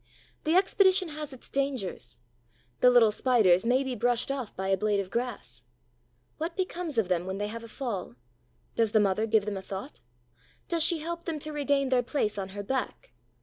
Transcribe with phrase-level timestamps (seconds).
[0.45, 2.17] The expedition has its dangers.
[2.79, 5.61] The little Spiders may be brushed off by a blade of grass.
[6.39, 8.15] What becomes of them when they have a fall?
[8.75, 9.99] Does the mother give them a thought?
[10.67, 13.11] Does she help them to regain their place on her back?